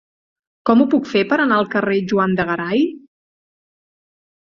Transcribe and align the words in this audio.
Com 0.69 0.81
ho 0.81 0.87
puc 0.93 1.09
fer 1.11 1.21
per 1.35 1.39
anar 1.45 1.61
al 1.65 1.71
carrer 1.77 2.01
de 2.07 2.11
Juan 2.15 2.37
de 2.43 2.49
Garay? 2.51 2.85